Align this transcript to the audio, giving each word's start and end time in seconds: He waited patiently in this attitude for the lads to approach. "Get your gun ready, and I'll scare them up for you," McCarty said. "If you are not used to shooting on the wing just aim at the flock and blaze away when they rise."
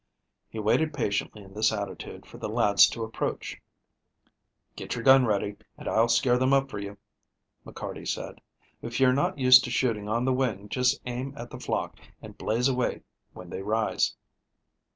He 0.49 0.57
waited 0.57 0.95
patiently 0.95 1.43
in 1.43 1.53
this 1.53 1.71
attitude 1.71 2.25
for 2.25 2.39
the 2.39 2.49
lads 2.49 2.89
to 2.89 3.03
approach. 3.03 3.61
"Get 4.75 4.95
your 4.95 5.03
gun 5.03 5.27
ready, 5.27 5.57
and 5.77 5.87
I'll 5.87 6.07
scare 6.07 6.39
them 6.39 6.53
up 6.53 6.71
for 6.71 6.79
you," 6.79 6.97
McCarty 7.67 8.07
said. 8.07 8.41
"If 8.81 8.99
you 8.99 9.07
are 9.09 9.13
not 9.13 9.37
used 9.37 9.63
to 9.65 9.69
shooting 9.69 10.09
on 10.09 10.25
the 10.25 10.33
wing 10.33 10.69
just 10.69 10.99
aim 11.05 11.35
at 11.37 11.51
the 11.51 11.59
flock 11.59 11.99
and 12.19 12.35
blaze 12.35 12.67
away 12.67 13.03
when 13.33 13.51
they 13.51 13.61
rise." 13.61 14.15